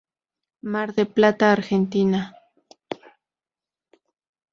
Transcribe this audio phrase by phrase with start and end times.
[0.73, 2.21] Mar de Plata, Argentina.